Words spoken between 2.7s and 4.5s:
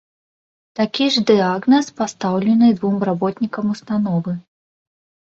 двум работнікам ўстановы.